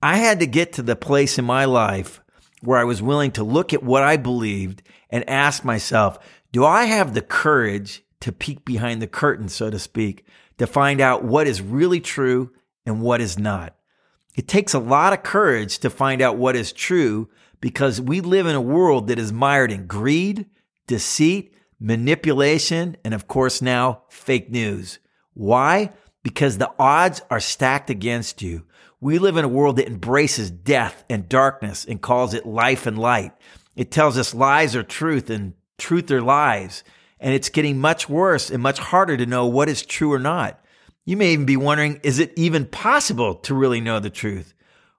I 0.00 0.16
had 0.16 0.40
to 0.40 0.46
get 0.46 0.74
to 0.74 0.82
the 0.82 0.96
place 0.96 1.38
in 1.38 1.44
my 1.44 1.66
life 1.66 2.22
where 2.62 2.78
I 2.78 2.84
was 2.84 3.02
willing 3.02 3.32
to 3.32 3.44
look 3.44 3.74
at 3.74 3.82
what 3.82 4.02
I 4.02 4.16
believed 4.16 4.82
and 5.10 5.28
ask 5.28 5.64
myself, 5.64 6.18
do 6.50 6.64
I 6.64 6.84
have 6.84 7.12
the 7.12 7.22
courage 7.22 8.02
to 8.20 8.32
peek 8.32 8.64
behind 8.64 9.02
the 9.02 9.06
curtain, 9.06 9.48
so 9.48 9.70
to 9.70 9.78
speak, 9.78 10.24
to 10.56 10.66
find 10.66 11.00
out 11.00 11.24
what 11.24 11.46
is 11.46 11.60
really 11.60 12.00
true 12.00 12.52
and 12.86 13.02
what 13.02 13.20
is 13.20 13.38
not? 13.38 13.74
It 14.38 14.46
takes 14.46 14.72
a 14.72 14.78
lot 14.78 15.12
of 15.12 15.24
courage 15.24 15.80
to 15.80 15.90
find 15.90 16.22
out 16.22 16.36
what 16.36 16.54
is 16.54 16.72
true 16.72 17.28
because 17.60 18.00
we 18.00 18.20
live 18.20 18.46
in 18.46 18.54
a 18.54 18.60
world 18.60 19.08
that 19.08 19.18
is 19.18 19.32
mired 19.32 19.72
in 19.72 19.88
greed, 19.88 20.46
deceit, 20.86 21.52
manipulation, 21.80 22.96
and 23.02 23.14
of 23.14 23.26
course 23.26 23.60
now 23.60 24.02
fake 24.10 24.48
news. 24.48 25.00
Why? 25.34 25.90
Because 26.22 26.56
the 26.56 26.70
odds 26.78 27.20
are 27.32 27.40
stacked 27.40 27.90
against 27.90 28.40
you. 28.40 28.64
We 29.00 29.18
live 29.18 29.36
in 29.36 29.44
a 29.44 29.48
world 29.48 29.74
that 29.78 29.88
embraces 29.88 30.52
death 30.52 31.02
and 31.10 31.28
darkness 31.28 31.84
and 31.84 32.00
calls 32.00 32.32
it 32.32 32.46
life 32.46 32.86
and 32.86 32.96
light. 32.96 33.32
It 33.74 33.90
tells 33.90 34.16
us 34.16 34.36
lies 34.36 34.76
are 34.76 34.84
truth 34.84 35.30
and 35.30 35.54
truth 35.78 36.12
are 36.12 36.22
lies. 36.22 36.84
And 37.18 37.34
it's 37.34 37.48
getting 37.48 37.80
much 37.80 38.08
worse 38.08 38.50
and 38.50 38.62
much 38.62 38.78
harder 38.78 39.16
to 39.16 39.26
know 39.26 39.48
what 39.48 39.68
is 39.68 39.84
true 39.84 40.12
or 40.12 40.20
not. 40.20 40.62
You 41.08 41.16
may 41.16 41.32
even 41.32 41.46
be 41.46 41.56
wondering, 41.56 42.00
is 42.02 42.18
it 42.18 42.34
even 42.36 42.66
possible 42.66 43.36
to 43.36 43.54
really 43.54 43.80
know 43.80 43.98
the 43.98 44.10
truth? 44.10 44.52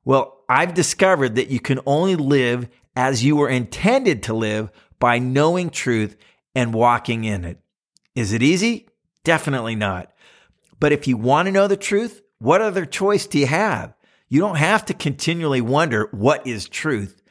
Well, 0.04 0.44
I've 0.50 0.74
discovered 0.74 1.36
that 1.36 1.52
you 1.52 1.60
can 1.60 1.82
only 1.86 2.16
live 2.16 2.68
as 2.96 3.24
you 3.24 3.36
were 3.36 3.48
intended 3.48 4.24
to 4.24 4.34
live 4.34 4.72
by 4.98 5.20
knowing 5.20 5.70
truth 5.70 6.18
and 6.56 6.74
walking 6.74 7.26
in 7.26 7.46
it. 7.46 7.60
Is 8.16 8.34
it 8.34 8.42
easy? 8.42 8.88
Definitely 9.24 9.76
not. 9.76 10.12
But 10.80 10.94
if 10.94 11.08
you 11.08 11.16
want 11.16 11.46
to 11.46 11.52
know 11.52 11.68
the 11.68 11.78
truth, 11.78 12.24
what 12.40 12.60
other 12.60 12.88
choice 12.88 13.28
do 13.28 13.38
you 13.38 13.46
have? 13.46 13.94
You 14.30 14.40
don't 14.40 14.56
have 14.56 14.86
to 14.86 14.96
continually 14.96 15.62
wonder 15.62 16.10
what 16.10 16.48
is 16.48 16.68
truth. 16.68 17.22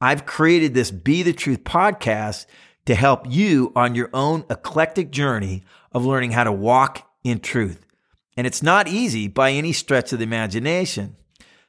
I've 0.00 0.26
created 0.26 0.74
this 0.74 0.92
Be 0.92 1.24
the 1.24 1.32
Truth 1.32 1.64
podcast 1.64 2.46
to 2.86 2.94
help 2.94 3.28
you 3.28 3.72
on 3.74 3.96
your 3.96 4.10
own 4.14 4.44
eclectic 4.48 5.10
journey 5.10 5.64
of 5.90 6.06
learning 6.06 6.30
how 6.30 6.44
to 6.44 6.52
walk 6.52 7.04
in 7.24 7.40
truth. 7.40 7.84
And 8.38 8.46
it's 8.46 8.62
not 8.62 8.86
easy 8.86 9.26
by 9.26 9.50
any 9.50 9.72
stretch 9.72 10.12
of 10.12 10.20
the 10.20 10.24
imagination. 10.24 11.16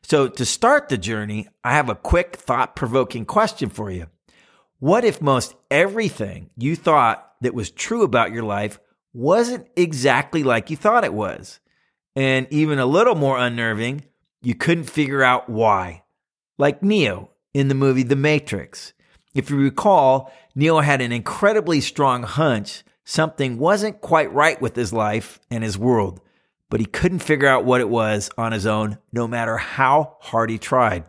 So, 0.04 0.28
to 0.28 0.46
start 0.46 0.88
the 0.88 1.00
journey, 1.00 1.48
I 1.64 1.74
have 1.74 1.90
a 1.90 1.96
quick 1.96 2.36
thought 2.36 2.76
provoking 2.76 3.26
question 3.26 3.70
for 3.70 3.90
you. 3.90 4.06
What 4.78 5.04
if 5.04 5.20
most 5.20 5.56
everything 5.72 6.52
you 6.56 6.76
thought 6.76 7.28
that 7.42 7.56
was 7.56 7.72
true 7.72 8.04
about 8.04 8.34
your 8.34 8.44
life 8.44 8.80
wasn't 9.14 9.66
exactly 9.76 10.44
like 10.44 10.70
you 10.70 10.78
thought 10.78 11.04
it 11.04 11.14
was? 11.14 11.60
And 12.16 12.46
even 12.52 12.78
a 12.78 12.86
little 12.86 13.16
more 13.16 13.40
unnerving, 13.40 14.04
you 14.44 14.54
couldn't 14.54 14.92
figure 14.92 15.24
out 15.24 15.50
why. 15.50 16.04
Like 16.60 16.84
Neo 16.84 17.32
in 17.52 17.70
the 17.70 17.74
movie 17.74 18.04
The 18.04 18.16
Matrix. 18.16 18.94
If 19.34 19.50
you 19.50 19.58
recall, 19.58 20.32
Neo 20.54 20.82
had 20.82 21.02
an 21.02 21.14
incredibly 21.14 21.82
strong 21.82 22.22
hunch 22.22 22.84
something 23.06 23.58
wasn't 23.58 24.02
quite 24.02 24.32
right 24.32 24.62
with 24.62 24.76
his 24.76 24.94
life 24.94 25.40
and 25.50 25.64
his 25.64 25.76
world 25.76 26.22
but 26.70 26.80
he 26.80 26.86
couldn't 26.86 27.20
figure 27.20 27.48
out 27.48 27.66
what 27.66 27.82
it 27.82 27.90
was 27.90 28.30
on 28.38 28.52
his 28.52 28.66
own, 28.66 28.98
no 29.12 29.28
matter 29.28 29.58
how 29.58 30.18
hard 30.22 30.50
he 30.50 30.58
tried. 30.58 31.06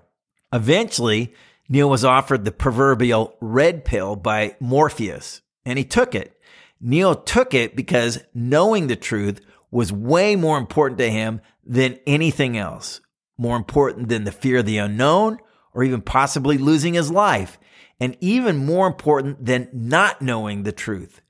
Eventually, 0.52 1.34
Neo 1.68 1.86
was 1.86 2.04
offered 2.04 2.44
the 2.44 2.52
proverbial 2.52 3.36
red 3.40 3.84
pill 3.84 4.16
by 4.16 4.56
Morpheus, 4.58 5.42
and 5.64 5.78
he 5.78 5.84
took 5.84 6.14
it. 6.14 6.36
Neo 6.80 7.14
took 7.14 7.54
it 7.54 7.76
because 7.76 8.18
knowing 8.34 8.86
the 8.86 8.96
truth 8.96 9.40
was 9.70 9.92
way 9.92 10.34
more 10.34 10.58
important 10.58 10.98
to 10.98 11.10
him 11.10 11.40
than 11.64 12.00
anything 12.06 12.56
else, 12.56 13.00
more 13.38 13.56
important 13.56 14.08
than 14.08 14.24
the 14.24 14.32
fear 14.32 14.58
of 14.58 14.66
the 14.66 14.78
unknown 14.78 15.38
or 15.72 15.84
even 15.84 16.00
possibly 16.00 16.58
losing 16.58 16.94
his 16.94 17.10
life, 17.10 17.58
and 18.00 18.16
even 18.20 18.56
more 18.56 18.86
important 18.86 19.44
than 19.44 19.68
not 19.72 20.20
knowing 20.20 20.62
the 20.62 20.72
truth. 20.72 21.20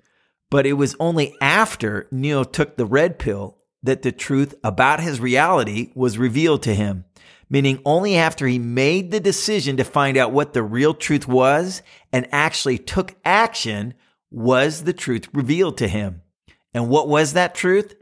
But 0.48 0.66
it 0.66 0.72
was 0.74 0.96
only 0.98 1.34
after 1.40 2.08
Neo 2.10 2.44
took 2.44 2.76
the 2.76 2.86
red 2.86 3.18
pill 3.18 3.58
that 3.82 4.02
the 4.02 4.12
truth 4.12 4.54
about 4.62 5.00
his 5.00 5.20
reality 5.20 5.92
was 5.94 6.18
revealed 6.18 6.62
to 6.62 6.74
him, 6.74 7.04
meaning 7.48 7.80
only 7.84 8.16
after 8.16 8.46
he 8.46 8.58
made 8.58 9.10
the 9.10 9.20
decision 9.20 9.76
to 9.76 9.84
find 9.84 10.16
out 10.16 10.32
what 10.32 10.52
the 10.52 10.62
real 10.62 10.94
truth 10.94 11.26
was 11.26 11.82
and 12.12 12.28
actually 12.32 12.78
took 12.78 13.16
action 13.24 13.94
was 14.30 14.84
the 14.84 14.92
truth 14.92 15.28
revealed 15.32 15.78
to 15.78 15.88
him. 15.88 16.22
And 16.72 16.88
what 16.88 17.08
was 17.08 17.32
that 17.32 17.54
truth? 17.54 17.94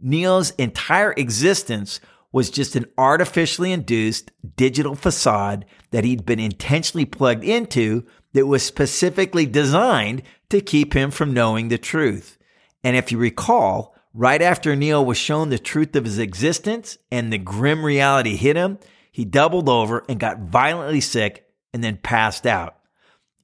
Neo's 0.00 0.50
entire 0.52 1.12
existence 1.12 2.00
was 2.32 2.50
just 2.50 2.76
an 2.76 2.86
artificially 2.98 3.72
induced 3.72 4.30
digital 4.56 4.94
facade 4.94 5.64
that 5.90 6.04
he'd 6.04 6.26
been 6.26 6.40
intentionally 6.40 7.06
plugged 7.06 7.44
into 7.44 8.04
that 8.32 8.46
was 8.46 8.62
specifically 8.62 9.46
designed 9.46 10.22
to 10.50 10.60
keep 10.60 10.92
him 10.92 11.10
from 11.10 11.32
knowing 11.32 11.68
the 11.68 11.78
truth. 11.78 12.38
And 12.84 12.94
if 12.94 13.10
you 13.10 13.18
recall, 13.18 13.95
Right 14.18 14.40
after 14.40 14.74
Neo 14.74 15.02
was 15.02 15.18
shown 15.18 15.50
the 15.50 15.58
truth 15.58 15.94
of 15.94 16.06
his 16.06 16.18
existence 16.18 16.96
and 17.12 17.30
the 17.30 17.36
grim 17.36 17.84
reality 17.84 18.34
hit 18.34 18.56
him, 18.56 18.78
he 19.12 19.26
doubled 19.26 19.68
over 19.68 20.06
and 20.08 20.18
got 20.18 20.40
violently 20.40 21.02
sick 21.02 21.44
and 21.74 21.84
then 21.84 21.98
passed 21.98 22.46
out. 22.46 22.78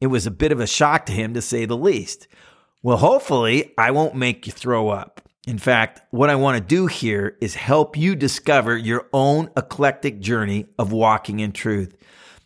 It 0.01 0.07
was 0.07 0.27
a 0.27 0.31
bit 0.31 0.51
of 0.51 0.61
a 0.61 0.67
shock 0.67 1.05
to 1.07 1.13
him, 1.13 1.35
to 1.35 1.43
say 1.43 1.67
the 1.67 1.77
least. 1.77 2.27
Well, 2.83 2.97
hopefully, 2.97 3.75
I 3.77 3.91
won't 3.91 4.15
make 4.15 4.47
you 4.47 4.53
throw 4.55 4.89
up. 4.89 5.21
In 5.47 5.59
fact, 5.59 6.01
what 6.11 6.31
I 6.31 6.37
want 6.37 6.57
to 6.57 6.65
do 6.65 6.87
here 6.87 7.37
is 7.43 7.55
help 7.55 7.95
you 7.95 8.17
discover 8.17 8.75
your 8.75 9.09
own 9.13 9.51
eclectic 9.59 10.21
journey 10.21 10.69
of 10.79 10.91
walking 10.91 11.41
in 11.41 11.53
truth. 11.53 11.95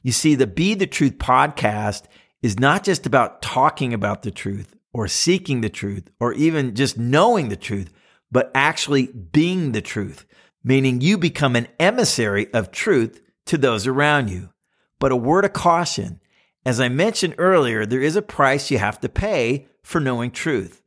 You 0.03 0.11
see, 0.11 0.35
the 0.35 0.49
Be 0.49 0.75
the 0.75 0.89
Truth 0.89 1.19
podcast 1.19 2.07
is 2.43 2.59
not 2.59 2.83
just 2.83 3.07
about 3.07 3.41
talking 3.41 3.95
about 3.95 4.23
the 4.23 4.33
truth 4.33 4.75
or 4.93 5.07
seeking 5.07 5.61
the 5.61 5.71
truth 5.71 6.11
or 6.19 6.33
even 6.33 6.75
just 6.75 6.99
knowing 6.99 7.51
the 7.51 7.57
truth 7.57 7.93
but 8.31 8.51
actually 8.55 9.07
being 9.07 9.73
the 9.73 9.81
truth, 9.81 10.27
meaning 10.65 11.01
you 11.01 11.19
become 11.19 11.57
an 11.57 11.69
emissary 11.79 12.53
of 12.53 12.71
truth 12.71 13.21
to 13.47 13.59
those 13.59 13.87
around 13.87 14.31
you. 14.31 14.51
But 14.99 15.13
a 15.13 15.17
word 15.17 15.45
of 15.45 15.53
caution. 15.53 16.21
As 16.65 16.81
I 16.81 16.89
mentioned 16.89 17.35
earlier, 17.39 17.87
there 17.87 18.01
is 18.01 18.17
a 18.17 18.23
price 18.23 18.71
you 18.71 18.79
have 18.79 18.99
to 19.01 19.09
pay 19.09 19.69
for 19.83 20.01
knowing 20.01 20.31
truth. 20.31 20.83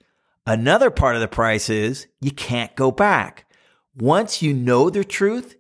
Another 0.46 0.90
part 0.90 1.16
of 1.16 1.22
the 1.22 1.28
price 1.28 1.70
is 1.70 2.08
you 2.20 2.32
can't 2.32 2.76
go 2.76 2.92
back. 2.92 3.46
Once 3.96 4.42
you 4.42 4.54
know 4.54 4.90
the 4.90 5.04
truth, 5.04 5.56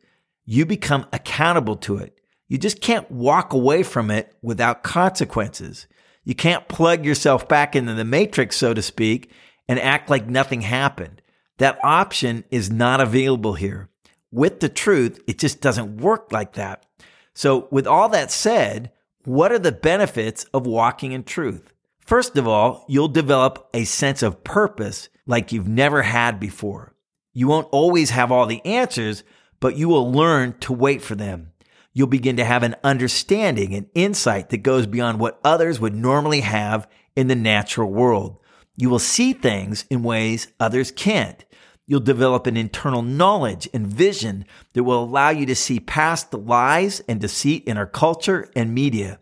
you 0.45 0.65
become 0.65 1.05
accountable 1.13 1.75
to 1.77 1.98
it. 1.98 2.19
You 2.48 2.57
just 2.57 2.81
can't 2.81 3.09
walk 3.12 3.53
away 3.53 3.83
from 3.83 4.09
it 4.09 4.36
without 4.41 4.83
consequences. 4.83 5.88
You 6.24 6.33
can't 6.33 6.67
plug 6.67 7.05
yourself 7.05 7.48
back 7.48 7.75
into 7.75 7.93
the 7.93 8.03
matrix, 8.03 8.57
so 8.57 8.74
to 8.74 8.81
speak, 8.81 9.31
and 9.67 9.79
act 9.79 10.09
like 10.09 10.27
nothing 10.27 10.62
happened. 10.62 11.21
That 11.60 11.80
option 11.84 12.44
is 12.50 12.72
not 12.72 13.01
available 13.01 13.54
here. 13.54 13.89
With 14.32 14.60
the 14.60 14.70
truth, 14.70 15.22
it 15.28 15.38
just 15.38 15.62
doesn't 15.62 15.98
work 15.98 16.32
like 16.32 16.54
that. 16.54 16.86
So, 17.34 17.68
with 17.72 17.86
all 17.86 18.10
that 18.10 18.32
said, 18.32 18.92
what 19.25 19.51
are 19.51 19.60
the 19.60 19.72
benefits 19.72 20.46
of 20.54 20.66
walking 20.66 21.12
in 21.12 21.24
truth? 21.24 21.74
First 22.00 22.38
of 22.38 22.48
all, 22.48 22.86
you'll 22.88 23.10
develop 23.10 23.70
a 23.74 23.84
sense 23.84 24.24
of 24.24 24.44
purpose 24.44 25.10
like 25.28 25.51
you've 25.51 25.68
never 25.68 26.01
had 26.01 26.39
before. 26.39 26.96
You 27.34 27.48
won't 27.48 27.68
always 27.72 28.10
have 28.10 28.32
all 28.32 28.46
the 28.46 28.66
answers, 28.66 29.24
but 29.60 29.75
you 29.75 29.89
will 29.89 30.12
learn 30.12 30.58
to 30.60 30.74
wait 30.74 31.01
for 31.01 31.16
them. 31.16 31.51
You'll 31.94 32.08
begin 32.08 32.38
to 32.38 32.46
have 32.46 32.63
an 32.63 32.75
understanding 32.84 33.75
and 33.75 33.88
insight 33.94 34.50
that 34.50 34.63
goes 34.63 34.88
beyond 34.88 35.20
what 35.20 35.39
others 35.44 35.80
would 35.80 35.96
normally 35.96 36.42
have 36.42 36.88
in 37.16 37.28
the 37.28 37.36
natural 37.36 37.92
world. 37.92 38.38
You 38.79 38.89
will 38.89 39.00
see 39.00 39.33
things 39.33 39.83
in 39.89 40.03
ways 40.03 40.48
others 40.57 40.89
can't. 40.89 41.43
You'll 41.86 42.00
develop 42.00 42.48
an 42.48 42.55
internal 42.55 43.01
knowledge 43.01 43.67
and 43.74 43.86
vision 43.86 44.45
that 44.71 44.86
will 44.86 45.03
allow 45.03 45.31
you 45.31 45.45
to 45.48 45.55
see 45.55 45.81
past 45.81 46.31
the 46.31 46.38
lies 46.38 47.01
and 47.01 47.19
deceit 47.19 47.65
in 47.65 47.77
our 47.77 47.86
culture 47.86 48.50
and 48.55 48.74
media. 48.74 49.19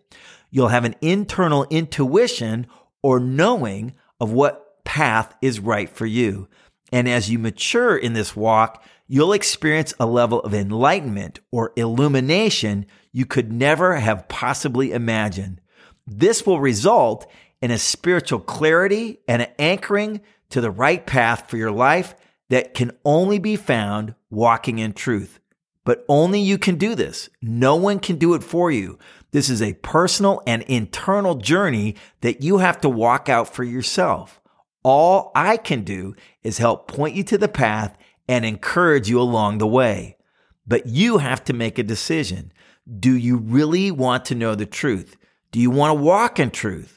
You'll 0.52 0.68
have 0.68 0.86
an 0.86 0.94
internal 1.02 1.66
intuition 1.72 2.68
or 3.02 3.20
knowing 3.20 3.96
of 4.20 4.32
what 4.32 4.84
path 4.86 5.36
is 5.42 5.60
right 5.60 5.90
for 5.90 6.06
you. 6.06 6.48
And 6.92 7.10
as 7.10 7.32
you 7.32 7.40
mature 7.40 7.98
in 7.98 8.14
this 8.14 8.36
walk, 8.36 8.84
you'll 9.08 9.34
experience 9.34 9.92
a 10.00 10.06
level 10.06 10.40
of 10.42 10.54
enlightenment 10.54 11.40
or 11.52 11.74
illumination 11.76 12.86
you 13.12 13.26
could 13.26 13.52
never 13.52 13.96
have 13.96 14.28
possibly 14.28 14.92
imagined. 14.92 15.62
This 16.06 16.46
will 16.46 16.60
result 16.60 17.28
in 17.62 17.72
a 17.72 17.78
spiritual 17.78 18.40
clarity 18.40 19.20
and 19.28 19.42
an 19.42 19.50
anchoring 19.58 20.22
to 20.50 20.62
the 20.62 20.72
right 20.72 21.06
path 21.06 21.50
for 21.50 21.58
your 21.58 21.72
life 21.72 22.16
that 22.50 22.74
can 22.74 22.92
only 23.04 23.40
be 23.40 23.56
found 23.56 24.16
walking 24.30 24.80
in 24.80 24.94
truth. 24.94 25.40
But 25.84 26.06
only 26.10 26.42
you 26.42 26.58
can 26.58 26.76
do 26.76 26.96
this. 26.96 27.30
No 27.42 27.76
one 27.76 28.00
can 28.00 28.18
do 28.18 28.34
it 28.34 28.44
for 28.44 28.70
you. 28.72 29.00
This 29.32 29.50
is 29.50 29.62
a 29.62 29.74
personal 29.76 30.42
and 30.46 30.62
internal 30.64 31.36
journey 31.36 31.96
that 32.22 32.44
you 32.44 32.58
have 32.58 32.82
to 32.82 32.90
walk 32.90 33.30
out 33.30 33.54
for 33.54 33.64
yourself. 33.64 34.42
All 34.84 35.32
I 35.36 35.58
can 35.58 35.84
do 35.84 36.16
is 36.44 36.58
help 36.58 36.88
point 36.88 37.16
you 37.16 37.24
to 37.26 37.38
the 37.38 37.48
path 37.48 37.98
and 38.28 38.46
encourage 38.46 39.10
you 39.10 39.20
along 39.20 39.58
the 39.58 39.68
way. 39.68 40.18
But 40.66 40.88
you 40.88 41.20
have 41.20 41.44
to 41.46 41.54
make 41.54 41.80
a 41.80 41.84
decision. 41.84 42.52
Do 43.00 43.16
you 43.16 43.38
really 43.38 43.92
want 43.92 44.26
to 44.26 44.36
know 44.36 44.56
the 44.56 44.66
truth? 44.66 45.18
Do 45.52 45.60
you 45.60 45.70
want 45.70 45.98
to 45.98 46.04
walk 46.04 46.40
in 46.40 46.52
truth 46.52 46.97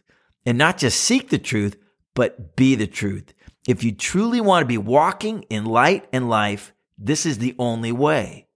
and 0.51 0.59
not 0.59 0.79
just 0.79 0.99
seek 0.99 1.29
the 1.29 1.39
truth, 1.39 1.77
but 2.13 2.57
be 2.57 2.75
the 2.75 2.89
truth? 2.89 3.33
If 3.69 3.85
you 3.85 3.93
truly 3.93 4.41
want 4.41 4.65
to 4.65 4.67
be 4.67 4.79
walking 4.79 5.45
in 5.45 5.65
light 5.65 6.09
and 6.13 6.29
life, 6.29 6.73
this 6.99 7.25
is 7.25 7.39
the 7.39 7.55
only 7.57 7.93
way. 7.93 8.49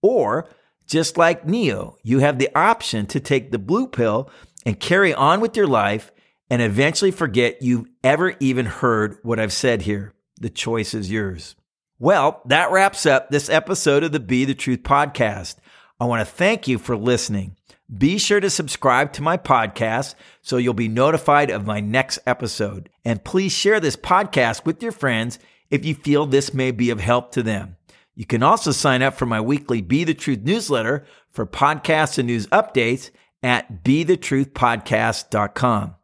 Or 0.00 0.48
Just 0.86 1.18
like 1.18 1.46
Neo, 1.46 1.98
you 2.02 2.20
have 2.20 2.38
the 2.38 2.48
option 2.54 3.04
to 3.08 3.20
take 3.20 3.50
the 3.50 3.58
blue 3.58 3.86
pill 3.86 4.30
and 4.64 4.80
carry 4.80 5.12
on 5.12 5.40
with 5.40 5.56
your 5.56 5.66
life 5.66 6.10
and 6.48 6.60
eventually 6.62 7.10
forget 7.10 7.62
you've 7.62 7.86
ever 8.02 8.34
even 8.40 8.64
heard 8.64 9.18
what 9.22 9.38
I've 9.38 9.52
said 9.52 9.82
here. 9.82 10.14
The 10.40 10.50
choice 10.50 10.94
is 10.94 11.10
yours. 11.10 11.54
Well, 11.98 12.40
that 12.46 12.72
wraps 12.72 13.04
up 13.04 13.28
this 13.28 13.50
episode 13.50 14.04
of 14.04 14.12
the 14.12 14.20
Be 14.20 14.46
the 14.46 14.54
Truth 14.54 14.84
podcast. 14.84 15.56
I 16.00 16.04
want 16.06 16.26
to 16.26 16.32
thank 16.34 16.66
you 16.66 16.78
for 16.78 16.96
listening. 16.96 17.56
Be 17.96 18.18
sure 18.18 18.40
to 18.40 18.48
subscribe 18.48 19.12
to 19.14 19.22
my 19.22 19.36
podcast 19.36 20.14
so 20.40 20.56
you'll 20.56 20.74
be 20.74 20.88
notified 20.88 21.50
of 21.50 21.66
my 21.66 21.80
next 21.80 22.20
episode. 22.26 22.88
And 23.04 23.24
please 23.24 23.52
share 23.52 23.80
this 23.80 23.96
podcast 23.96 24.64
with 24.64 24.80
your 24.82 24.92
friends 24.92 25.38
if 25.70 25.84
you 25.84 25.94
feel 25.94 26.26
this 26.26 26.54
may 26.54 26.70
be 26.70 26.90
of 26.90 27.00
help 27.00 27.32
to 27.32 27.42
them. 27.42 27.76
You 28.14 28.26
can 28.26 28.42
also 28.42 28.72
sign 28.72 29.00
up 29.02 29.14
for 29.14 29.26
my 29.26 29.40
weekly 29.40 29.80
Be 29.80 30.04
the 30.04 30.12
Truth 30.14 30.40
newsletter 30.42 31.04
for 31.30 31.46
podcasts 31.46 32.18
and 32.18 32.28
news 32.28 32.46
updates 32.48 33.10
at 33.42 33.82
bethetruthpodcast.com. 33.84 35.94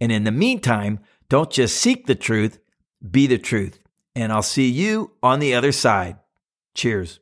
And 0.00 0.12
in 0.12 0.24
the 0.24 0.32
meantime, 0.32 1.00
don't 1.28 1.50
just 1.50 1.76
seek 1.76 2.06
the 2.06 2.14
truth, 2.14 2.58
be 3.10 3.26
the 3.26 3.38
truth. 3.38 3.80
And 4.14 4.32
I'll 4.32 4.42
see 4.42 4.68
you 4.68 5.12
on 5.22 5.40
the 5.40 5.54
other 5.54 5.72
side. 5.72 6.16
Cheers. 6.74 7.20